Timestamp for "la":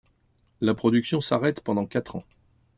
0.61-0.73